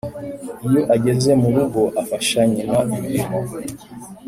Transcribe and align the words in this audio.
iyo 0.65 0.81
ageze 0.95 1.29
murugo 1.41 1.81
afasha 2.01 2.39
nyina 2.51 2.77
imirimo 2.95 3.37